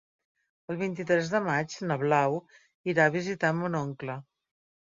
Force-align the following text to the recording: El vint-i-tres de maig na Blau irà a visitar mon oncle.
El 0.73 0.79
vint-i-tres 0.79 1.29
de 1.33 1.41
maig 1.49 1.75
na 1.91 1.99
Blau 2.05 2.39
irà 2.95 3.07
a 3.11 3.15
visitar 3.19 3.55
mon 3.63 3.81
oncle. 3.83 4.21